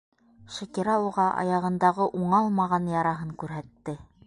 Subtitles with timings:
[0.53, 3.99] Шакира уға аяғындағы уңалмаған яраһын күрһәтте.